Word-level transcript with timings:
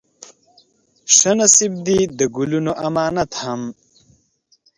شه 1.15 1.31
نصيب 1.39 1.73
دې 1.85 1.99
د 2.19 2.19
ګلونو 2.35 2.71
امامت 2.87 3.31
هم 3.41 3.61